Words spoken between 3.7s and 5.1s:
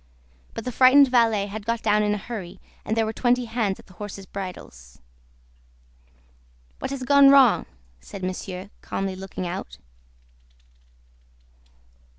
at the horses' bridles.